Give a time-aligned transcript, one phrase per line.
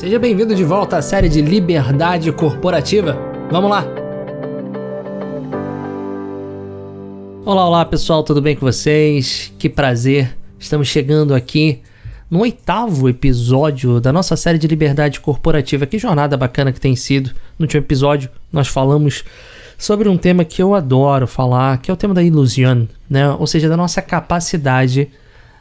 [0.00, 3.18] Seja bem-vindo de volta à série de Liberdade Corporativa.
[3.50, 3.84] Vamos lá!
[7.44, 9.52] Olá, olá pessoal, tudo bem com vocês?
[9.58, 10.34] Que prazer!
[10.58, 11.82] Estamos chegando aqui
[12.30, 15.84] no oitavo episódio da nossa série de Liberdade Corporativa.
[15.84, 17.32] Que jornada bacana que tem sido.
[17.58, 19.22] No último episódio, nós falamos
[19.76, 23.30] sobre um tema que eu adoro falar, que é o tema da ilusão, né?
[23.32, 25.10] Ou seja, da nossa capacidade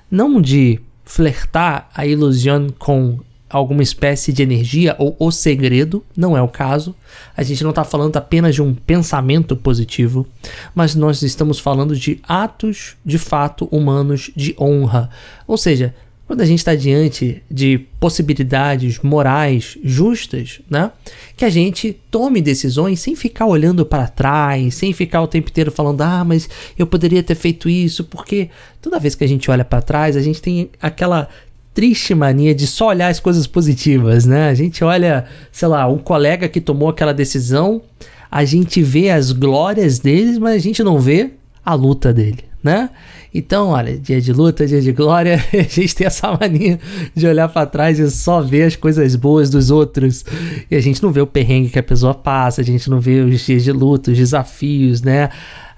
[0.10, 6.42] não de flertar a ilusão com alguma espécie de energia ou o segredo, não é
[6.42, 6.96] o caso.
[7.36, 10.28] A gente não está falando apenas de um pensamento positivo,
[10.76, 15.10] mas nós estamos falando de atos de fato humanos de honra.
[15.48, 15.96] Ou seja,
[16.30, 20.92] quando a gente está diante de possibilidades morais justas, né?
[21.36, 25.72] Que a gente tome decisões sem ficar olhando para trás, sem ficar o tempo inteiro
[25.72, 29.66] falando, ah, mas eu poderia ter feito isso, porque toda vez que a gente olha
[29.66, 31.28] para trás, a gente tem aquela
[31.74, 34.50] triste mania de só olhar as coisas positivas, né?
[34.50, 37.82] A gente olha, sei lá, um colega que tomou aquela decisão,
[38.30, 41.32] a gente vê as glórias deles, mas a gente não vê
[41.66, 42.90] a luta dele, né?
[43.34, 46.80] Então, olha, dia de luta, dia de glória, a gente tem essa mania
[47.16, 50.26] de olhar para trás e só ver as coisas boas dos outros.
[50.70, 53.22] E a gente não vê o perrengue que a pessoa passa, a gente não vê
[53.22, 55.30] os dias de luta, os desafios, né?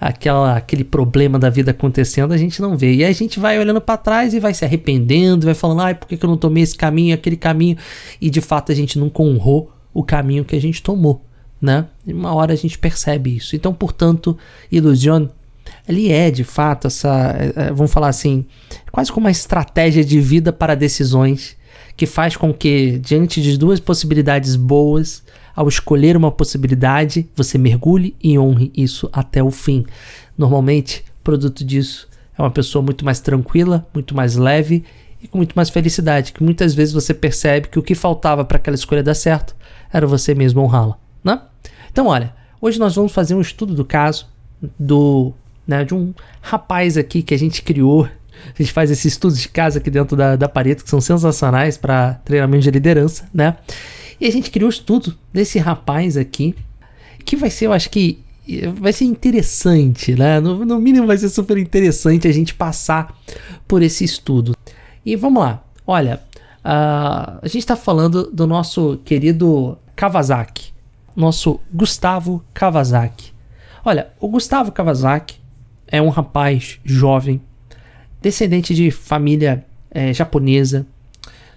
[0.02, 2.96] Aquela, aquele problema da vida acontecendo, a gente não vê.
[2.96, 6.08] E a gente vai olhando para trás e vai se arrependendo, vai falando, ai, por
[6.08, 7.78] que, que eu não tomei esse caminho, aquele caminho?
[8.20, 11.24] E de fato a gente nunca honrou o caminho que a gente tomou,
[11.62, 11.86] né?
[12.06, 13.56] E uma hora a gente percebe isso.
[13.56, 14.36] Então, portanto,
[14.72, 15.30] ilusione
[15.88, 18.46] ele é de fato essa, é, é, vamos falar assim,
[18.92, 21.56] quase como uma estratégia de vida para decisões
[21.96, 25.24] que faz com que, diante de duas possibilidades boas,
[25.56, 29.86] ao escolher uma possibilidade, você mergulhe e honre isso até o fim.
[30.38, 34.84] Normalmente, produto disso é uma pessoa muito mais tranquila, muito mais leve
[35.22, 38.58] e com muito mais felicidade, que muitas vezes você percebe que o que faltava para
[38.58, 39.56] aquela escolha dar certo
[39.94, 41.42] era você mesmo honrá-la, né?
[41.92, 44.28] Então, olha, hoje nós vamos fazer um estudo do caso
[44.80, 45.34] do
[45.68, 48.06] né, de um rapaz aqui que a gente criou.
[48.06, 51.78] A gente faz esses estudos de casa aqui dentro da, da parede que são sensacionais
[51.78, 53.58] para treinamento de liderança, né?
[54.22, 56.56] E a gente criou o estudo desse rapaz aqui,
[57.26, 58.20] que vai ser, eu acho que
[58.76, 60.40] vai ser interessante, né?
[60.40, 63.18] No, no mínimo vai ser super interessante a gente passar
[63.68, 64.56] por esse estudo.
[65.04, 66.22] E vamos lá, olha,
[66.64, 70.72] uh, a gente está falando do nosso querido Kawasaki,
[71.16, 73.34] nosso Gustavo Kawasaki.
[73.84, 75.40] Olha, o Gustavo Kawasaki
[75.88, 77.42] é um rapaz jovem,
[78.22, 80.86] descendente de família é, japonesa,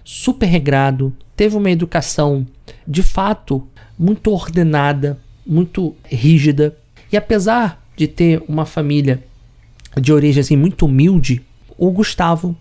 [0.05, 2.45] super regrado, teve uma educação
[2.87, 3.67] de fato
[3.97, 6.77] muito ordenada, muito rígida,
[7.11, 9.23] e apesar de ter uma família
[9.99, 11.41] de origem assim, muito humilde,
[11.77, 12.55] o Gustavo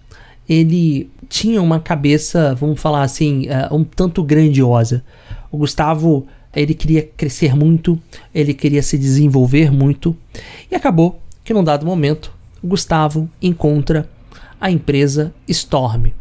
[0.49, 5.03] ele tinha uma cabeça, vamos falar assim, uh, um tanto grandiosa.
[5.50, 8.00] O Gustavo ele queria crescer muito,
[8.34, 10.16] ele queria se desenvolver muito
[10.71, 12.32] e acabou que num dado momento
[12.62, 14.09] Gustavo encontra
[14.61, 16.12] a empresa Storm.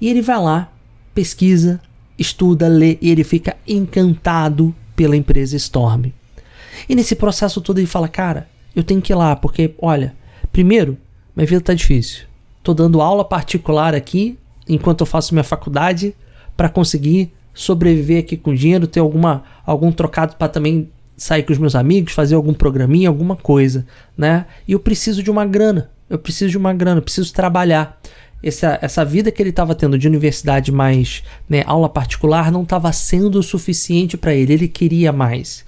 [0.00, 0.72] E ele vai lá,
[1.14, 1.80] pesquisa,
[2.18, 6.06] estuda, lê e ele fica encantado pela empresa Storm.
[6.88, 10.14] E nesse processo todo ele fala: Cara, eu tenho que ir lá, porque, olha,
[10.52, 10.96] primeiro,
[11.34, 12.26] minha vida tá difícil.
[12.62, 16.14] Tô dando aula particular aqui enquanto eu faço minha faculdade
[16.56, 21.58] para conseguir sobreviver aqui com dinheiro, ter alguma algum trocado para também sair com os
[21.58, 24.46] meus amigos, fazer algum programinha, alguma coisa, né?
[24.66, 25.90] E eu preciso de uma grana.
[26.08, 28.00] Eu preciso de uma grana, preciso trabalhar.
[28.42, 32.92] Essa, essa vida que ele estava tendo de universidade mais né, aula particular não estava
[32.92, 34.52] sendo o suficiente para ele.
[34.52, 35.64] Ele queria mais.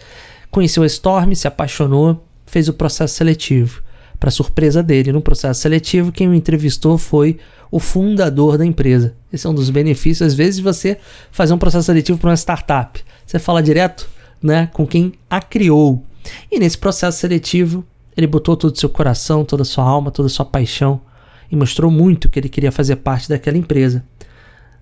[0.50, 3.82] Conheceu a Storm, se apaixonou, fez o processo seletivo.
[4.18, 7.38] Para surpresa dele, no processo seletivo, quem o entrevistou foi
[7.70, 9.14] o fundador da empresa.
[9.32, 10.98] Esse é um dos benefícios, às vezes, de você
[11.30, 13.02] fazer um processo seletivo para uma startup.
[13.24, 14.08] Você fala direto
[14.42, 16.04] né, com quem a criou.
[16.50, 17.84] E nesse processo seletivo,
[18.16, 21.00] ele botou todo o seu coração, toda a sua alma, toda a sua paixão
[21.50, 24.04] e mostrou muito que ele queria fazer parte daquela empresa.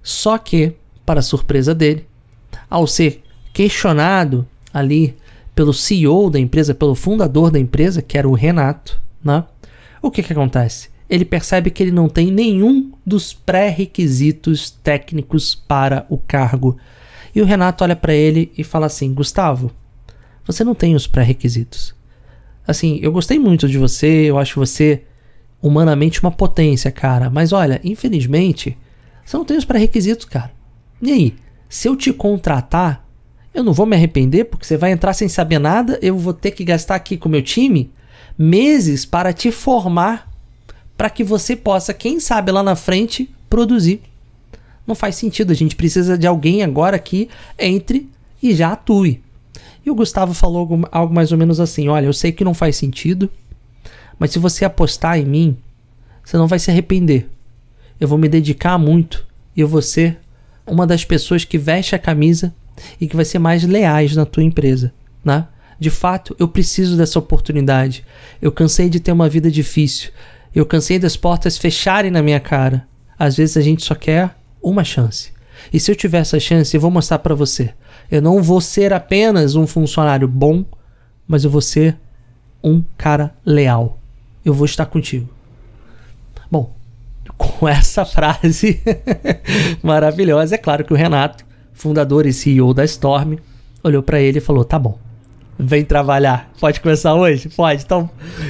[0.03, 2.07] Só que, para surpresa dele,
[2.69, 3.23] ao ser
[3.53, 5.17] questionado ali
[5.55, 9.45] pelo CEO da empresa, pelo fundador da empresa, que era o Renato, né?
[10.01, 10.91] O que que acontece?
[11.11, 16.77] Ele percebe que ele não tem nenhum dos pré-requisitos técnicos para o cargo
[17.35, 19.71] e o Renato olha para ele e fala assim: Gustavo,
[20.45, 21.95] você não tem os pré-requisitos.
[22.67, 25.03] Assim, eu gostei muito de você, eu acho você
[25.63, 27.31] humanamente uma potência, cara.
[27.31, 28.77] Mas olha, infelizmente,
[29.25, 30.53] você não tem os pré-requisitos, cara.
[31.01, 31.35] E aí,
[31.69, 33.05] se eu te contratar,
[33.53, 36.53] eu não vou me arrepender porque você vai entrar sem saber nada, eu vou ter
[36.53, 37.91] que gastar aqui com o meu time
[38.39, 40.31] meses para te formar
[40.97, 44.01] para que você possa, quem sabe lá na frente, produzir.
[44.87, 45.53] Não faz sentido.
[45.53, 47.29] A gente precisa de alguém agora que
[47.59, 48.09] entre
[48.43, 49.23] e já atue.
[49.85, 52.77] E o Gustavo falou algo, mais ou menos assim: Olha, eu sei que não faz
[52.77, 53.31] sentido,
[54.19, 55.57] mas se você apostar em mim,
[56.25, 57.29] você não vai se arrepender.
[58.01, 59.27] Eu vou me dedicar muito
[59.57, 60.19] e eu vou ser
[60.67, 62.55] uma das pessoas que veste a camisa
[63.01, 64.93] e que vai ser mais leais na tua empresa,
[65.25, 65.47] né?
[65.81, 68.05] De fato, eu preciso dessa oportunidade.
[68.43, 70.11] Eu cansei de ter uma vida difícil.
[70.55, 72.87] Eu cansei das portas fecharem na minha cara.
[73.17, 75.33] Às vezes a gente só quer uma chance.
[75.73, 77.73] E se eu tiver essa chance, eu vou mostrar para você.
[78.11, 80.65] Eu não vou ser apenas um funcionário bom,
[81.27, 81.97] mas eu vou ser
[82.63, 83.98] um cara leal.
[84.49, 85.29] Eu vou estar contigo.
[86.51, 86.73] Bom,
[87.37, 88.81] com essa frase
[89.85, 93.37] maravilhosa, é claro que o Renato, fundador e CEO da Storm,
[93.85, 94.99] olhou para ele e falou: "Tá bom.
[95.59, 96.51] Vem trabalhar.
[96.59, 97.51] Pode começar hoje?
[97.51, 97.83] Pode.
[97.83, 98.09] Então,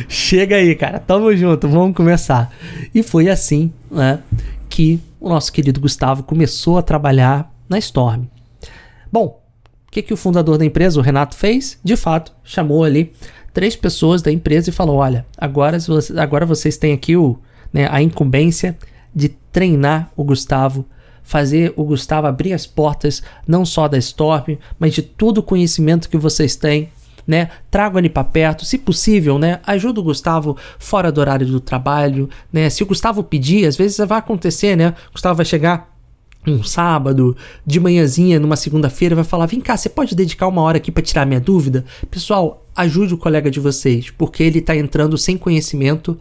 [0.08, 1.00] chega aí, cara.
[1.00, 1.66] Tamo junto.
[1.68, 2.54] Vamos começar."
[2.94, 4.20] E foi assim, né,
[4.68, 8.26] que o nosso querido Gustavo começou a trabalhar na Storm.
[9.10, 9.42] Bom,
[9.88, 11.76] o que, que o fundador da empresa, o Renato, fez?
[11.82, 13.12] De fato, chamou ali
[13.58, 15.76] três pessoas da empresa e falou: Olha, agora,
[16.16, 17.37] agora vocês têm aqui o,
[17.72, 18.78] né, a incumbência
[19.12, 20.87] de treinar o Gustavo,
[21.25, 26.08] fazer o Gustavo abrir as portas não só da Storm, mas de todo o conhecimento
[26.08, 26.88] que vocês têm
[27.26, 27.50] né?
[27.69, 29.60] Trago ele para perto, se possível, né?
[29.66, 32.70] Ajuda o Gustavo fora do horário do trabalho, né?
[32.70, 34.94] Se o Gustavo pedir, às vezes vai acontecer, né?
[35.10, 35.94] O Gustavo vai chegar
[36.52, 37.36] um sábado,
[37.66, 41.02] de manhãzinha, numa segunda-feira, vai falar: vem cá, você pode dedicar uma hora aqui para
[41.02, 41.84] tirar minha dúvida?
[42.10, 46.18] Pessoal, ajude o colega de vocês, porque ele tá entrando sem conhecimento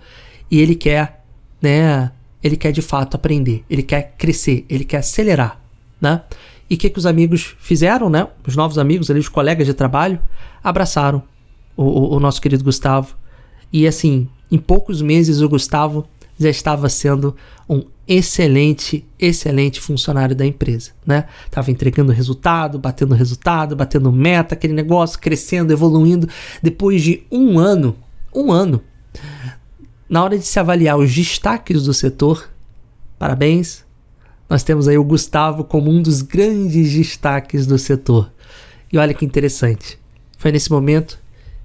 [0.49, 1.23] e ele quer,
[1.61, 2.11] né?
[2.43, 5.59] Ele quer de fato aprender, ele quer crescer, ele quer acelerar,
[5.99, 6.21] né?
[6.69, 8.27] E o que, que os amigos fizeram, né?
[8.45, 10.19] Os novos amigos ali, os colegas de trabalho,
[10.63, 11.23] abraçaram
[11.75, 13.15] o, o, o nosso querido Gustavo.
[13.71, 16.07] E assim, em poucos meses o Gustavo
[16.39, 17.35] já estava sendo
[17.69, 21.25] um excelente, excelente funcionário da empresa, né?
[21.51, 26.29] Tava entregando resultado, batendo resultado, batendo meta, aquele negócio, crescendo, evoluindo.
[26.61, 27.95] Depois de um ano,
[28.33, 28.81] um ano,
[30.09, 32.49] na hora de se avaliar os destaques do setor,
[33.19, 33.85] parabéns,
[34.49, 38.31] nós temos aí o Gustavo como um dos grandes destaques do setor.
[38.91, 39.99] E olha que interessante.
[40.37, 41.19] Foi nesse momento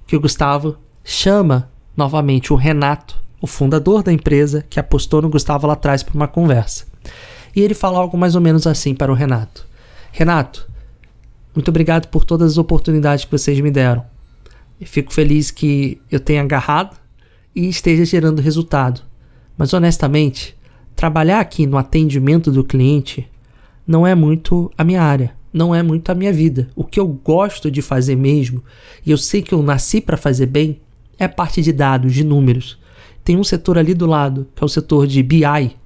[0.05, 5.67] que o Gustavo chama novamente o Renato, o fundador da empresa que apostou no Gustavo
[5.67, 6.85] lá atrás para uma conversa.
[7.53, 9.67] E ele fala algo mais ou menos assim para o Renato:
[10.13, 10.65] Renato,
[11.53, 14.05] muito obrigado por todas as oportunidades que vocês me deram.
[14.79, 16.95] Eu fico feliz que eu tenha agarrado
[17.53, 19.01] e esteja gerando resultado.
[19.57, 20.57] Mas honestamente,
[20.95, 23.29] trabalhar aqui no atendimento do cliente
[23.85, 26.69] não é muito a minha área, não é muito a minha vida.
[26.77, 28.63] O que eu gosto de fazer mesmo,
[29.05, 30.79] e eu sei que eu nasci para fazer bem,
[31.19, 32.81] é parte de dados, de números.
[33.23, 35.77] Tem um setor ali do lado, que é o setor de BI,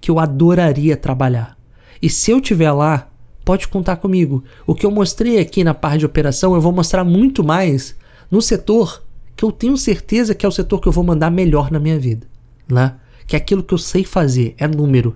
[0.00, 1.56] que eu adoraria trabalhar.
[2.00, 3.08] E se eu tiver lá,
[3.44, 4.42] pode contar comigo.
[4.66, 7.96] O que eu mostrei aqui na parte de operação, eu vou mostrar muito mais
[8.30, 9.02] no setor
[9.36, 11.98] que eu tenho certeza que é o setor que eu vou mandar melhor na minha
[11.98, 12.26] vida,
[12.68, 12.94] né?
[13.26, 15.10] que é aquilo que eu sei fazer, é número.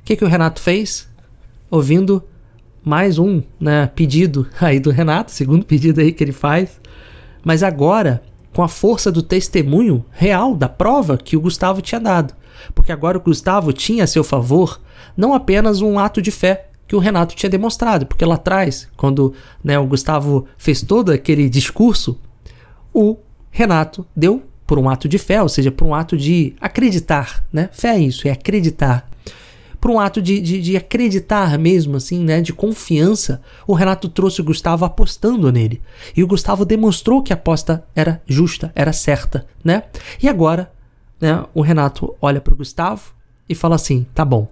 [0.00, 1.08] O que, que o Renato fez?
[1.70, 2.22] Ouvindo
[2.84, 6.80] mais um né, pedido aí do Renato, segundo pedido aí que ele faz.
[7.44, 8.22] Mas agora,
[8.58, 12.34] com a força do testemunho real, da prova que o Gustavo tinha dado.
[12.74, 14.80] Porque agora o Gustavo tinha a seu favor
[15.16, 19.32] não apenas um ato de fé que o Renato tinha demonstrado, porque lá atrás, quando
[19.62, 22.18] né, o Gustavo fez todo aquele discurso,
[22.92, 23.18] o
[23.48, 27.70] Renato deu por um ato de fé, ou seja, por um ato de acreditar, né?
[27.72, 29.08] Fé é isso, é acreditar.
[29.80, 32.40] Por um ato de, de, de acreditar mesmo, assim, né?
[32.40, 35.80] De confiança, o Renato trouxe o Gustavo apostando nele.
[36.16, 39.84] E o Gustavo demonstrou que a aposta era justa, era certa, né?
[40.22, 40.70] E agora,
[41.20, 41.44] né?
[41.54, 43.12] O Renato olha para o Gustavo
[43.48, 44.48] e fala assim: tá bom,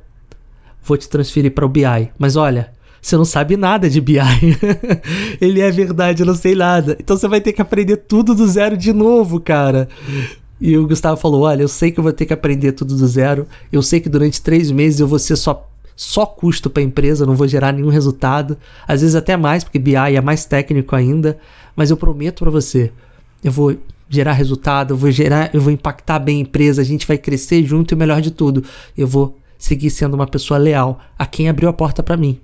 [0.83, 2.73] vou te transferir para o BI, mas olha,
[3.07, 4.19] você não sabe nada de BI.
[5.41, 6.97] Ele é verdade, eu não sei nada.
[6.99, 9.89] Então você vai ter que aprender tudo do zero de novo, cara.
[10.61, 13.07] E o Gustavo falou: Olha, eu sei que eu vou ter que aprender tudo do
[13.07, 13.47] zero.
[13.71, 17.27] Eu sei que durante três meses eu vou ser só, só custo para a empresa,
[17.27, 18.57] não vou gerar nenhum resultado.
[18.87, 21.39] Às vezes até mais, porque BI é mais técnico ainda.
[21.75, 22.91] Mas eu prometo para você:
[23.45, 23.77] eu vou
[24.09, 27.65] gerar resultado, eu vou gerar, eu vou impactar bem a empresa, a gente vai crescer
[27.65, 28.63] junto e melhor de tudo,
[28.97, 32.39] eu vou seguir sendo uma pessoa leal a quem abriu a porta para mim.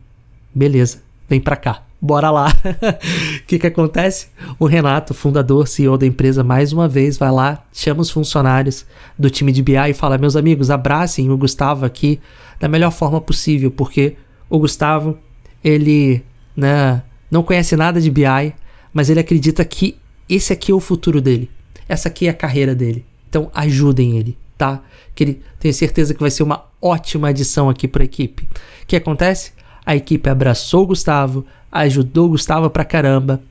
[0.54, 1.82] Beleza, vem pra cá.
[2.04, 2.48] Bora lá.
[2.48, 4.26] O que, que acontece?
[4.58, 8.84] O Renato, fundador, CEO da empresa, mais uma vez vai lá, chama os funcionários
[9.16, 12.18] do time de BI e fala: Meus amigos, abracem o Gustavo aqui
[12.58, 14.16] da melhor forma possível, porque
[14.50, 15.16] o Gustavo,
[15.62, 16.24] ele
[16.56, 18.52] né, não conhece nada de BI,
[18.92, 19.96] mas ele acredita que
[20.28, 21.48] esse aqui é o futuro dele.
[21.88, 23.06] Essa aqui é a carreira dele.
[23.28, 24.36] Então ajudem ele.
[24.58, 24.82] tá?
[25.14, 28.42] Que ele tem certeza que vai ser uma ótima adição aqui para a equipe.
[28.82, 29.52] O que acontece?
[29.84, 33.42] A equipe abraçou o Gustavo, ajudou o Gustavo pra caramba.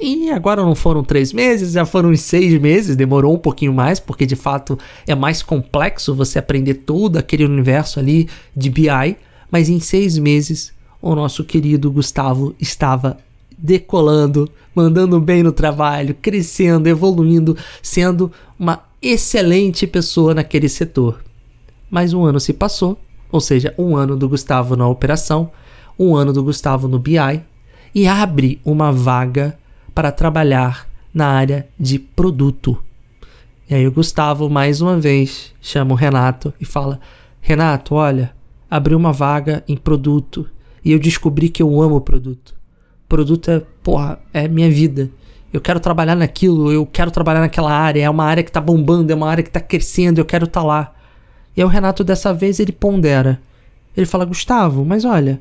[0.00, 4.26] E agora não foram três meses, já foram seis meses, demorou um pouquinho mais, porque
[4.26, 9.16] de fato é mais complexo você aprender todo aquele universo ali de BI.
[9.50, 13.16] Mas em seis meses, o nosso querido Gustavo estava
[13.56, 21.20] decolando, mandando bem no trabalho, crescendo, evoluindo, sendo uma excelente pessoa naquele setor.
[21.90, 22.98] Mas um ano se passou,
[23.32, 25.50] ou seja, um ano do Gustavo na operação,
[25.98, 27.42] um ano do Gustavo no BI,
[27.94, 29.58] e abre uma vaga
[29.94, 32.82] para trabalhar na área de produto.
[33.68, 37.00] E aí o Gustavo, mais uma vez, chama o Renato e fala:
[37.40, 38.32] Renato, olha,
[38.70, 40.48] abriu uma vaga em produto
[40.84, 42.54] e eu descobri que eu amo produto.
[43.08, 45.10] Produto é, porra, é minha vida.
[45.52, 49.12] Eu quero trabalhar naquilo, eu quero trabalhar naquela área, é uma área que tá bombando,
[49.12, 50.94] é uma área que tá crescendo, eu quero estar tá lá.
[51.56, 53.40] E aí o Renato dessa vez ele pondera.
[53.96, 55.40] Ele fala: "Gustavo, mas olha,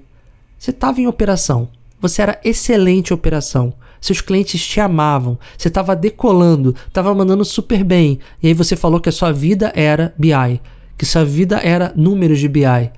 [0.58, 1.70] você estava em operação.
[2.00, 3.74] Você era excelente operação.
[4.00, 5.38] Seus clientes te amavam.
[5.58, 8.20] Você estava decolando, estava mandando super bem.
[8.42, 10.62] E aí você falou que a sua vida era BI,
[10.98, 12.92] que sua vida era números de BI.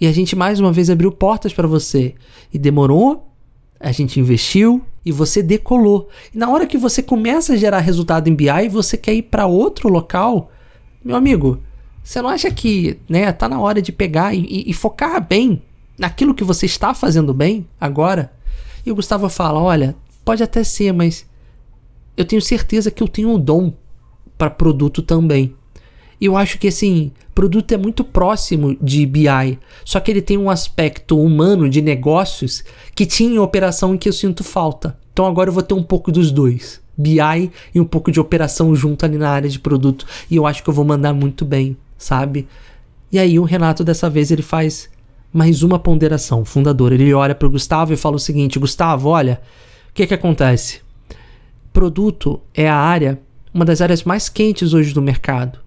[0.00, 2.14] E a gente mais uma vez abriu portas para você.
[2.52, 3.32] E demorou,
[3.80, 6.08] a gente investiu e você decolou.
[6.34, 9.46] E na hora que você começa a gerar resultado em BI, você quer ir para
[9.46, 10.50] outro local,
[11.04, 11.60] meu amigo,
[12.02, 15.62] você não acha que, né, tá na hora de pegar e, e, e focar bem
[16.02, 18.32] naquilo que você está fazendo bem agora?
[18.84, 19.94] E o Gustavo fala: Olha,
[20.24, 21.24] pode até ser, mas
[22.16, 23.72] eu tenho certeza que eu tenho um dom
[24.36, 25.54] para produto também.
[26.20, 30.36] E eu acho que assim, produto é muito próximo de BI, só que ele tem
[30.36, 32.64] um aspecto humano de negócios
[32.96, 34.98] que tinha em operação em que eu sinto falta.
[35.12, 36.82] Então agora eu vou ter um pouco dos dois.
[36.96, 40.04] BI e um pouco de operação junto ali na área de produto.
[40.28, 42.46] E eu acho que eu vou mandar muito bem, sabe?
[43.10, 44.90] E aí o Renato dessa vez ele faz
[45.32, 46.92] mais uma ponderação, fundador.
[46.92, 49.40] Ele olha para o Gustavo e fala o seguinte: Gustavo, olha,
[49.88, 50.80] o que, que acontece?
[51.72, 53.18] Produto é a área,
[53.52, 55.58] uma das áreas mais quentes hoje do mercado.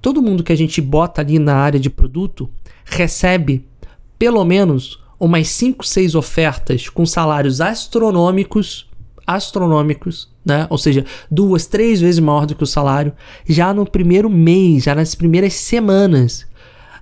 [0.00, 2.48] Todo mundo que a gente bota ali na área de produto
[2.84, 3.66] recebe
[4.18, 8.88] pelo menos umas 5, 6 ofertas com salários astronômicos,
[9.26, 10.66] astronômicos, né?
[10.70, 13.12] Ou seja, duas, três vezes maior do que o salário,
[13.46, 16.46] já no primeiro mês, já nas primeiras semanas.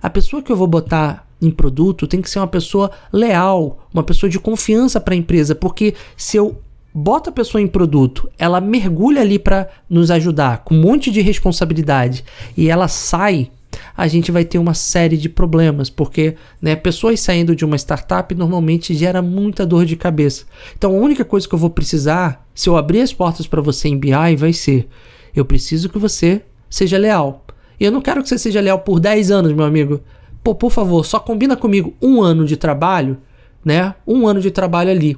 [0.01, 4.03] A pessoa que eu vou botar em produto tem que ser uma pessoa leal, uma
[4.03, 6.61] pessoa de confiança para a empresa, porque se eu
[6.93, 11.21] boto a pessoa em produto, ela mergulha ali para nos ajudar com um monte de
[11.21, 12.23] responsabilidade
[12.57, 13.51] e ela sai,
[13.95, 18.33] a gente vai ter uma série de problemas, porque né, pessoas saindo de uma startup
[18.33, 20.45] normalmente gera muita dor de cabeça.
[20.77, 23.87] Então a única coisa que eu vou precisar, se eu abrir as portas para você
[23.87, 24.87] em BI, vai ser:
[25.35, 27.45] eu preciso que você seja leal.
[27.79, 30.01] E eu não quero que você seja leal por 10 anos, meu amigo.
[30.43, 33.17] Pô, por favor, só combina comigo um ano de trabalho,
[33.63, 33.93] né?
[34.07, 35.17] Um ano de trabalho ali.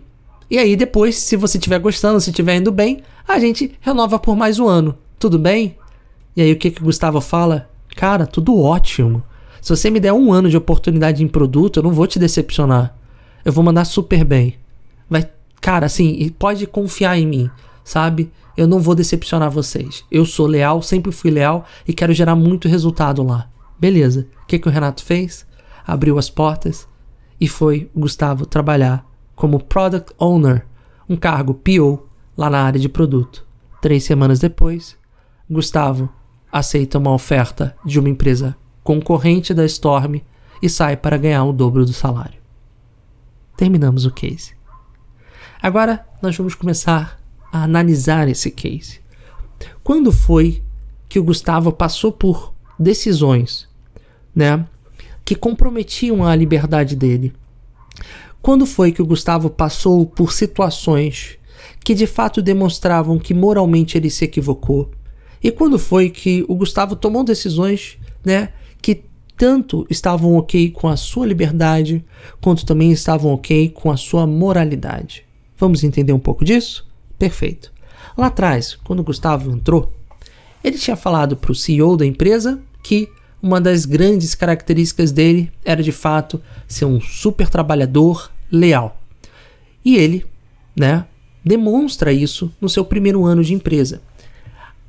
[0.50, 4.36] E aí depois, se você estiver gostando, se estiver indo bem, a gente renova por
[4.36, 4.98] mais um ano.
[5.18, 5.78] Tudo bem?
[6.36, 7.70] E aí o que que o Gustavo fala?
[7.96, 9.24] Cara, tudo ótimo.
[9.62, 12.96] Se você me der um ano de oportunidade em produto, eu não vou te decepcionar.
[13.46, 14.56] Eu vou mandar super bem.
[15.10, 15.30] Vai,
[15.62, 17.50] cara, assim, pode confiar em mim,
[17.84, 18.32] sabe?
[18.58, 20.04] Eu não vou decepcionar vocês.
[20.12, 23.48] Eu sou leal, sempre fui leal e quero gerar muito resultado lá.
[23.82, 24.28] Beleza.
[24.44, 25.44] O que, que o Renato fez?
[25.84, 26.88] Abriu as portas
[27.40, 29.04] e foi o Gustavo trabalhar
[29.36, 30.68] como Product Owner,
[31.10, 32.08] um cargo PO
[32.38, 33.44] lá na área de produto.
[33.82, 34.96] Três semanas depois,
[35.50, 36.08] Gustavo
[36.52, 40.22] aceita uma oferta de uma empresa concorrente da Storm
[40.62, 42.40] e sai para ganhar o dobro do salário.
[43.58, 44.54] Terminamos o case.
[45.60, 47.20] Agora nós vamos começar
[47.52, 49.02] a analisar esse case.
[49.84, 50.62] Quando foi
[51.10, 53.71] que o Gustavo passou por decisões
[54.36, 54.66] né,
[55.24, 57.34] que comprometiam a liberdade dele.
[58.42, 61.38] Quando foi que o Gustavo passou por situações
[61.84, 64.92] que de fato demonstravam que moralmente ele se equivocou?
[65.44, 68.50] E quando foi que o Gustavo tomou decisões, né,
[68.82, 69.04] que
[69.36, 72.04] tanto estavam ok com a sua liberdade,
[72.40, 75.26] quanto também estavam ok com a sua moralidade?
[75.58, 76.88] Vamos entender um pouco disso?
[77.18, 77.72] Perfeito.
[78.18, 79.92] Lá atrás, quando o Gustavo entrou,
[80.64, 83.10] ele tinha falado para o CEO da empresa que
[83.42, 89.02] uma das grandes características dele era de fato ser um super trabalhador leal.
[89.84, 90.26] E ele,
[90.76, 91.06] né,
[91.44, 94.02] demonstra isso no seu primeiro ano de empresa.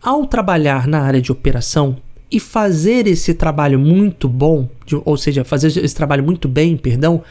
[0.03, 1.97] Ao trabalhar na área de operação
[2.31, 7.23] e fazer esse trabalho muito bom, de, ou seja, fazer esse trabalho muito bem, perdão,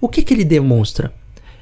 [0.00, 1.12] o que, que ele demonstra?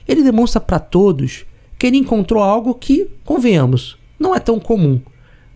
[0.07, 1.45] Ele demonstra para todos
[1.79, 5.01] que ele encontrou algo que, convenhamos, não é tão comum.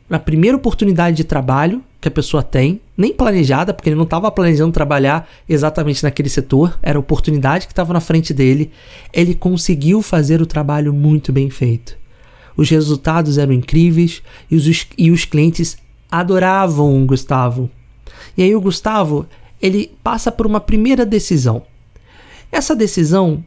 [0.09, 4.31] Na primeira oportunidade de trabalho, que a pessoa tem, nem planejada, porque ele não estava
[4.31, 8.71] planejando trabalhar exatamente naquele setor, era a oportunidade que estava na frente dele.
[9.13, 11.97] Ele conseguiu fazer o trabalho muito bem feito.
[12.57, 15.77] Os resultados eram incríveis e os, e os clientes
[16.11, 17.71] adoravam o Gustavo.
[18.37, 19.27] E aí o Gustavo,
[19.61, 21.63] ele passa por uma primeira decisão.
[22.51, 23.45] Essa decisão,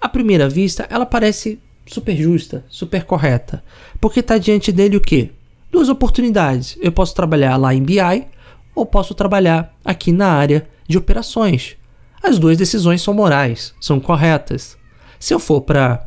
[0.00, 3.62] à primeira vista, ela parece super justa, super correta,
[4.00, 5.30] porque está diante dele o quê?
[5.72, 6.76] Duas oportunidades.
[6.80, 8.26] Eu posso trabalhar lá em BI
[8.74, 11.76] ou posso trabalhar aqui na área de operações.
[12.22, 14.76] As duas decisões são morais, são corretas.
[15.18, 16.06] Se eu for para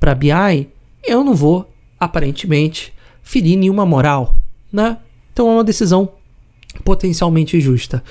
[0.00, 0.68] para BI,
[1.04, 2.92] eu não vou aparentemente
[3.22, 4.36] ferir nenhuma moral,
[4.72, 4.98] né?
[5.32, 6.08] Então é uma decisão
[6.84, 8.02] potencialmente justa.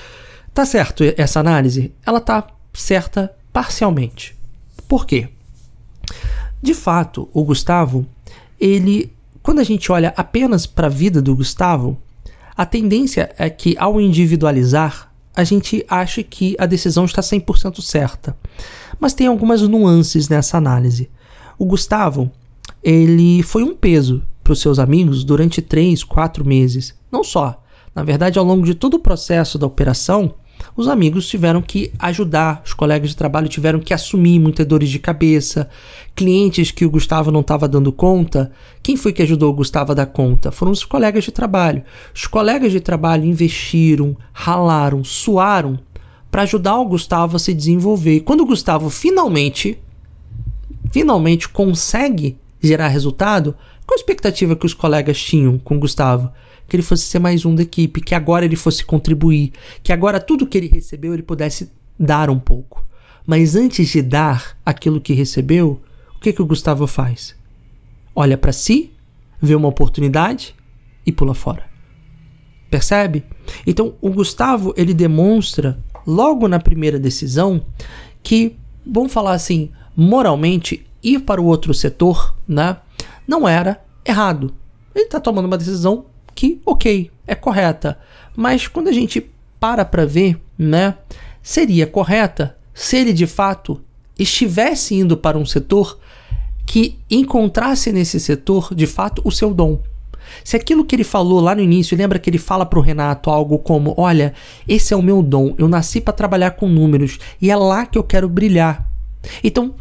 [0.54, 1.92] Tá certo essa análise?
[2.06, 4.34] Ela tá certa parcialmente.
[4.88, 5.28] Por quê?
[6.62, 8.06] De fato, o Gustavo,
[8.58, 11.98] ele, quando a gente olha apenas para a vida do Gustavo,
[12.56, 18.36] a tendência é que ao individualizar, a gente ache que a decisão está 100% certa.
[19.00, 21.10] Mas tem algumas nuances nessa análise.
[21.58, 22.30] O Gustavo,
[22.82, 26.94] ele foi um peso para os seus amigos durante 3, 4 meses.
[27.10, 27.62] Não só.
[27.94, 30.34] Na verdade, ao longo de todo o processo da operação,
[30.76, 34.98] os amigos tiveram que ajudar, os colegas de trabalho tiveram que assumir muitas dores de
[34.98, 35.68] cabeça,
[36.14, 38.50] clientes que o Gustavo não estava dando conta.
[38.82, 40.50] Quem foi que ajudou o Gustavo a dar conta?
[40.50, 41.82] Foram os colegas de trabalho.
[42.14, 45.78] Os colegas de trabalho investiram, ralaram, suaram
[46.30, 48.16] para ajudar o Gustavo a se desenvolver.
[48.16, 49.78] E quando o Gustavo finalmente,
[50.90, 53.54] finalmente consegue gerar resultado,
[53.86, 56.30] qual a expectativa que os colegas tinham com o Gustavo?
[56.68, 59.52] Que ele fosse ser mais um da equipe, que agora ele fosse contribuir,
[59.82, 62.86] que agora tudo que ele recebeu ele pudesse dar um pouco.
[63.26, 65.80] Mas antes de dar aquilo que recebeu,
[66.16, 67.34] o que, que o Gustavo faz?
[68.14, 68.92] Olha para si,
[69.40, 70.54] vê uma oportunidade
[71.04, 71.64] e pula fora.
[72.70, 73.24] Percebe?
[73.66, 77.64] Então o Gustavo ele demonstra logo na primeira decisão
[78.22, 82.76] que, vamos falar assim, moralmente ir para o outro setor, né,
[83.26, 84.52] não era errado.
[84.94, 87.98] Ele está tomando uma decisão que, ok, é correta.
[88.36, 90.96] Mas quando a gente para para ver, né,
[91.42, 93.80] seria correta se ele de fato
[94.18, 95.98] estivesse indo para um setor
[96.66, 99.80] que encontrasse nesse setor de fato o seu dom.
[100.44, 103.30] Se aquilo que ele falou lá no início, lembra que ele fala para o Renato
[103.30, 104.32] algo como: Olha,
[104.66, 107.98] esse é o meu dom, eu nasci para trabalhar com números e é lá que
[107.98, 108.88] eu quero brilhar.
[109.42, 109.74] Então,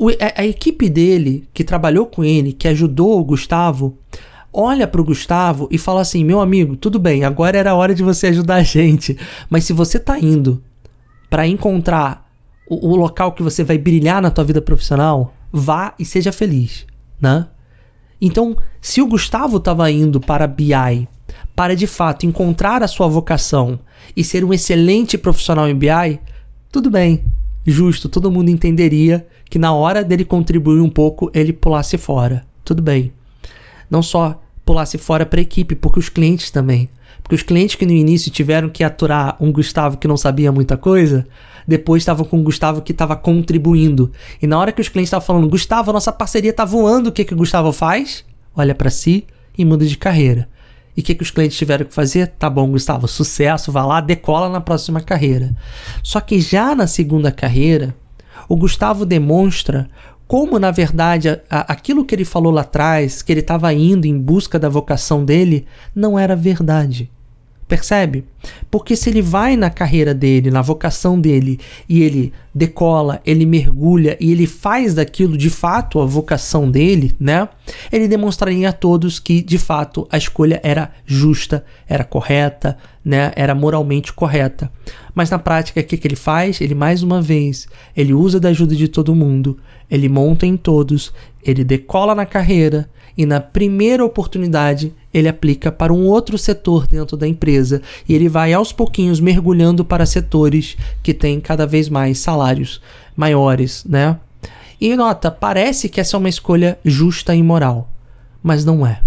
[0.00, 3.98] o, a, a, equipe dele, que trabalhou com ele, que ajudou o Gustavo,
[4.50, 7.94] olha para o Gustavo e fala assim: meu amigo, tudo bem, agora era a hora
[7.94, 9.18] de você ajudar a gente,
[9.50, 10.62] mas se você tá indo
[11.28, 12.26] para encontrar
[12.66, 16.86] o, o, local que você vai brilhar na tua vida profissional, vá e seja feliz,
[17.20, 17.46] né?
[18.18, 21.06] Então, se o Gustavo estava indo para BI
[21.54, 23.78] para de fato encontrar a sua vocação
[24.16, 26.18] e ser um excelente profissional em BI,
[26.72, 27.22] tudo bem,
[27.66, 32.46] justo, todo mundo entenderia que na hora dele contribuir um pouco, ele pulasse fora.
[32.64, 33.12] Tudo bem.
[33.90, 36.88] Não só pulasse fora para a equipe, porque os clientes também.
[37.20, 40.76] Porque os clientes que no início tiveram que aturar um Gustavo que não sabia muita
[40.76, 41.26] coisa,
[41.66, 44.12] depois estavam com um Gustavo que estava contribuindo.
[44.40, 47.24] E na hora que os clientes estavam falando, Gustavo, nossa parceria está voando, o que,
[47.24, 48.24] que o Gustavo faz?
[48.54, 49.26] Olha para si
[49.58, 50.48] e muda de carreira.
[50.96, 52.28] E o que, que os clientes tiveram que fazer?
[52.28, 55.54] Tá bom, Gustavo, sucesso, vá lá, decola na próxima carreira.
[56.02, 57.94] Só que já na segunda carreira,
[58.50, 59.88] o Gustavo demonstra
[60.26, 64.18] como, na verdade, a, aquilo que ele falou lá atrás, que ele estava indo em
[64.18, 67.08] busca da vocação dele, não era verdade.
[67.68, 68.24] Percebe?
[68.68, 74.16] Porque se ele vai na carreira dele, na vocação dele, e ele decola, ele mergulha
[74.18, 77.48] e ele faz daquilo de fato a vocação dele, né?
[77.92, 83.30] Ele demonstraria a todos que de fato a escolha era justa, era correta, né?
[83.36, 84.68] Era moralmente correta.
[85.14, 86.60] Mas na prática, o que, que ele faz?
[86.60, 89.58] Ele mais uma vez, ele usa da ajuda de todo mundo,
[89.90, 91.12] ele monta em todos,
[91.44, 97.16] ele decola na carreira e na primeira oportunidade ele aplica para um outro setor dentro
[97.16, 102.18] da empresa e ele vai aos pouquinhos mergulhando para setores que têm cada vez mais
[102.18, 102.80] salários
[103.16, 104.16] maiores, né?
[104.80, 107.90] E nota, parece que essa é uma escolha justa e moral,
[108.42, 109.02] mas não é.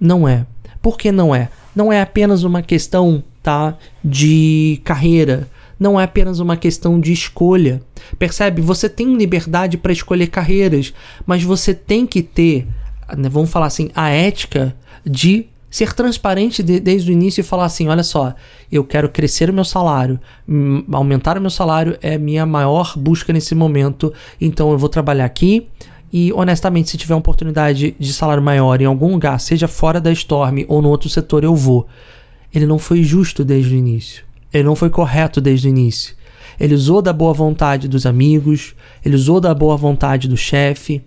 [0.00, 0.44] Não é.
[0.80, 1.48] Por que não é?
[1.76, 7.82] Não é apenas uma questão, tá, de carreira, não é apenas uma questão de escolha.
[8.18, 8.62] Percebe?
[8.62, 10.94] Você tem liberdade para escolher carreiras,
[11.26, 12.66] mas você tem que ter,
[13.16, 17.64] né, vamos falar assim, a ética de ser transparente de, desde o início e falar
[17.64, 18.34] assim: olha só,
[18.70, 23.32] eu quero crescer o meu salário, hum, aumentar o meu salário é minha maior busca
[23.32, 25.66] nesse momento, então eu vou trabalhar aqui.
[26.12, 30.12] E honestamente, se tiver uma oportunidade de salário maior em algum lugar, seja fora da
[30.12, 31.88] Storm ou no outro setor, eu vou.
[32.54, 34.24] Ele não foi justo desde o início.
[34.52, 36.14] Ele não foi correto desde o início.
[36.60, 41.02] Ele usou da boa vontade dos amigos, ele usou da boa vontade do chefe,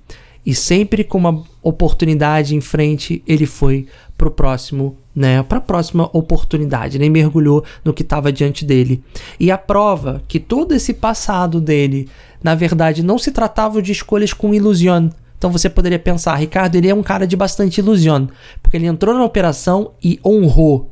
[0.46, 6.10] e sempre com uma oportunidade em frente, ele foi pro próximo, né, para a próxima
[6.14, 9.04] oportunidade, nem mergulhou no que estava diante dele.
[9.40, 12.08] E a prova que todo esse passado dele,
[12.44, 15.10] na verdade, não se tratava de escolhas com ilusão.
[15.38, 18.30] Então você poderia pensar, Ricardo, ele é um cara de bastante ilusão,
[18.62, 20.92] porque ele entrou na operação e honrou.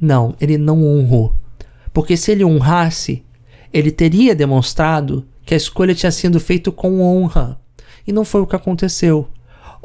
[0.00, 1.34] Não, ele não honrou.
[1.92, 3.24] Porque se ele honrasse,
[3.72, 7.60] ele teria demonstrado que a escolha tinha sido feita com honra.
[8.06, 9.28] E não foi o que aconteceu.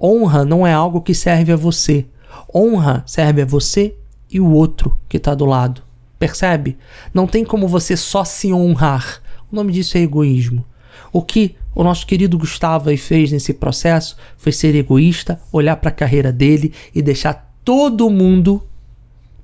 [0.02, 2.06] Honra não é algo que serve a você.
[2.54, 3.96] Honra serve a você
[4.30, 5.82] e o outro que está do lado.
[6.18, 6.78] Percebe?
[7.14, 9.22] Não tem como você só se honrar.
[9.52, 10.66] O nome disso é egoísmo.
[11.12, 15.90] O que o nosso querido Gustavo aí fez nesse processo foi ser egoísta, olhar para
[15.90, 18.64] a carreira dele e deixar todo mundo,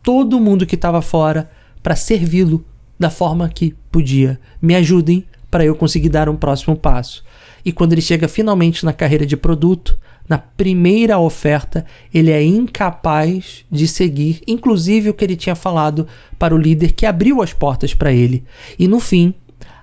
[0.04, 1.50] todo mundo que estava fora,
[1.82, 2.64] para servi-lo
[3.00, 4.40] da forma que podia.
[4.62, 7.24] Me ajudem para eu conseguir dar um próximo passo.
[7.64, 13.66] E quando ele chega finalmente na carreira de produto, na primeira oferta, ele é incapaz
[13.70, 16.08] de seguir, inclusive o que ele tinha falado
[16.40, 18.44] para o líder que abriu as portas para ele.
[18.80, 19.34] E no fim,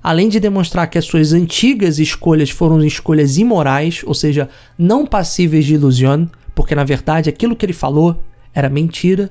[0.02, 5.66] além de demonstrar que as suas antigas escolhas foram escolhas imorais, ou seja, não passíveis
[5.66, 8.22] de ilusão, porque na verdade aquilo que ele falou
[8.54, 9.30] era mentira,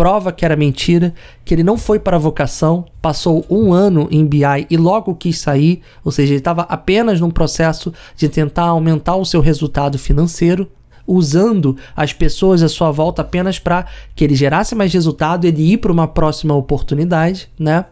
[0.00, 1.12] prova que era mentira,
[1.44, 5.38] que ele não foi para a vocação, passou um ano em BI e logo quis
[5.38, 10.66] sair, ou seja, ele estava apenas num processo de tentar aumentar o seu resultado financeiro,
[11.06, 13.84] usando as pessoas à sua volta apenas para
[14.14, 17.84] que ele gerasse mais resultado, ele ir para uma próxima oportunidade, né?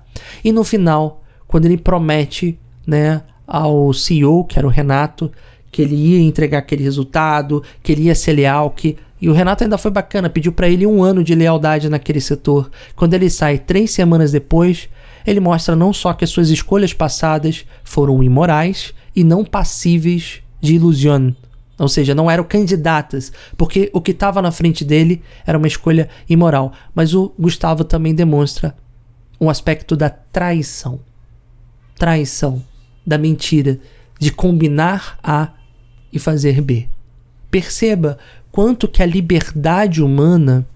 [0.42, 5.30] E no final, quando ele promete, né, ao CEO, que era o Renato,
[5.70, 9.64] que ele ia entregar aquele resultado, que ele ia ser leal, que e o Renato
[9.64, 12.70] ainda foi bacana, pediu para ele um ano de lealdade naquele setor.
[12.94, 14.88] Quando ele sai três semanas depois,
[15.26, 20.74] ele mostra não só que as suas escolhas passadas foram imorais e não passíveis de
[20.74, 21.34] ilusão,
[21.78, 26.08] ou seja, não eram candidatas, porque o que estava na frente dele era uma escolha
[26.28, 26.72] imoral.
[26.94, 28.76] Mas o Gustavo também demonstra
[29.40, 31.00] um aspecto da traição.
[31.96, 32.62] Traição,
[33.06, 33.78] da mentira,
[34.18, 35.50] de combinar A
[36.12, 36.88] e fazer B.
[37.50, 38.18] Perceba
[38.50, 40.66] quanto que a liberdade humana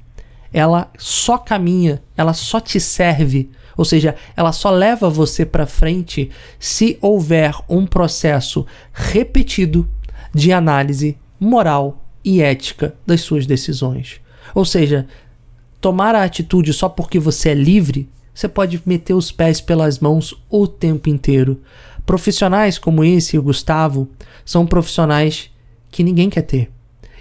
[0.53, 6.31] ela só caminha, ela só te serve, ou seja, ela só leva você para frente
[6.59, 9.89] se houver um processo repetido
[10.35, 14.21] de análise moral e ética das suas decisões.
[14.55, 15.07] Ou seja,
[15.81, 20.35] tomar a atitude só porque você é livre, você pode meter os pés pelas mãos
[20.49, 21.61] o tempo inteiro.
[22.05, 24.09] Profissionais como esse, o Gustavo,
[24.45, 25.51] são profissionais
[25.93, 26.71] que ninguém quer ter.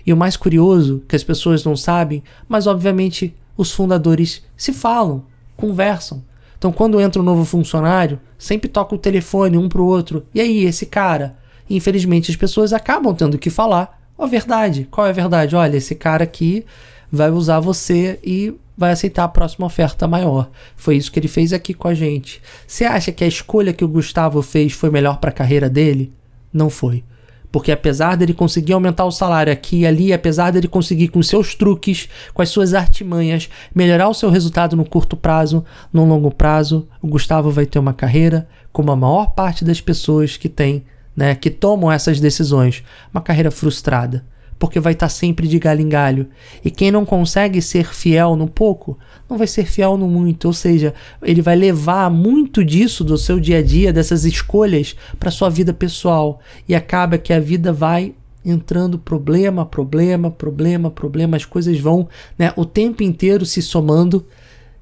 [0.03, 5.23] E o mais curioso, que as pessoas não sabem, mas obviamente os fundadores se falam,
[5.55, 6.23] conversam.
[6.57, 10.25] Então, quando entra um novo funcionário, sempre toca o telefone um pro outro.
[10.34, 11.36] E aí, esse cara?
[11.69, 14.88] E, infelizmente, as pessoas acabam tendo que falar a verdade.
[14.89, 15.55] Qual é a verdade?
[15.55, 16.65] Olha, esse cara aqui
[17.12, 20.49] vai usar você e vai aceitar a próxima oferta maior.
[20.75, 22.41] Foi isso que ele fez aqui com a gente.
[22.65, 26.12] Você acha que a escolha que o Gustavo fez foi melhor para a carreira dele?
[26.53, 27.03] Não foi.
[27.51, 31.53] Porque apesar dele conseguir aumentar o salário aqui e ali, apesar dele conseguir com seus
[31.53, 36.87] truques, com as suas artimanhas, melhorar o seu resultado no curto prazo, no longo prazo,
[37.01, 40.85] o Gustavo vai ter uma carreira como a maior parte das pessoas que tem,
[41.15, 42.83] né, que tomam essas decisões,
[43.13, 44.23] uma carreira frustrada
[44.62, 46.28] porque vai estar tá sempre de galho em galho.
[46.63, 48.95] E quem não consegue ser fiel no pouco,
[49.28, 50.45] não vai ser fiel no muito.
[50.45, 50.93] Ou seja,
[51.24, 55.74] ele vai levar muito disso do seu dia a dia, dessas escolhas, para sua vida
[55.74, 56.39] pessoal.
[56.69, 58.13] E acaba que a vida vai
[58.45, 61.38] entrando problema, problema, problema, problema.
[61.38, 64.28] As coisas vão né, o tempo inteiro se somando.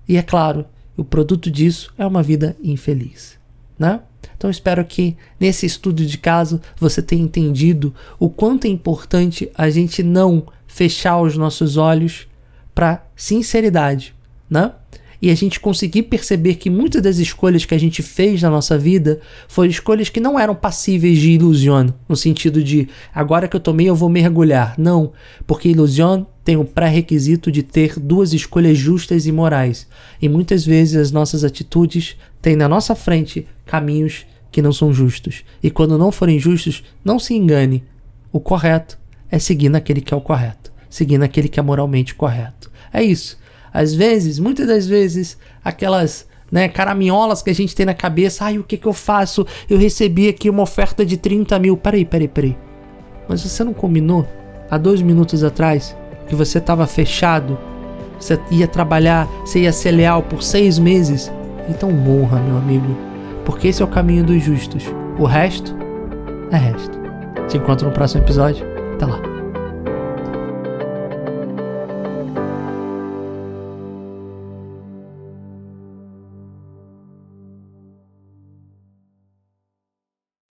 [0.06, 0.65] E é claro,
[0.98, 3.39] o produto disso é uma vida infeliz.
[3.80, 4.02] Né?
[4.39, 9.69] Então espero que nesse estudo de caso você tenha entendido o quanto é importante a
[9.69, 12.25] gente não fechar os nossos olhos
[12.73, 14.15] para sinceridade,
[14.49, 14.71] né?
[15.21, 18.78] E a gente conseguir perceber que muitas das escolhas que a gente fez na nossa
[18.78, 23.60] vida foram escolhas que não eram passíveis de ilusão, no sentido de agora que eu
[23.60, 24.75] tomei eu vou mergulhar.
[24.78, 25.12] Não,
[25.45, 29.85] porque ilusão tem o pré-requisito de ter duas escolhas justas e morais.
[30.19, 35.43] E muitas vezes as nossas atitudes têm na nossa frente caminhos que não são justos.
[35.62, 37.83] E quando não forem justos, não se engane.
[38.31, 38.97] O correto
[39.29, 42.71] é seguir naquele que é o correto, seguir naquele que é moralmente correto.
[42.91, 43.38] É isso.
[43.71, 48.57] Às vezes, muitas das vezes, aquelas né, caraminholas que a gente tem na cabeça, ai,
[48.57, 49.45] o que que eu faço?
[49.69, 51.77] Eu recebi aqui uma oferta de 30 mil.
[51.77, 52.57] Peraí, peraí, peraí.
[53.27, 54.27] Mas você não combinou
[54.67, 55.95] há dois minutos atrás
[56.30, 57.58] que você estava fechado
[58.20, 61.32] Você ia trabalhar, você ia ser leal por seis meses.
[61.68, 62.96] Então morra, meu amigo.
[63.46, 64.84] Porque esse é o caminho dos justos.
[65.18, 65.76] O resto
[66.52, 67.00] é resto.
[67.48, 68.65] Te encontro no próximo episódio.
[68.94, 69.29] Até lá.